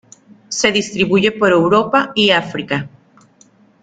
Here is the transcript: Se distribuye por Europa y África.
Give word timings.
Se 0.49 0.71
distribuye 0.71 1.31
por 1.31 1.51
Europa 1.51 2.11
y 2.15 2.31
África. 2.31 2.89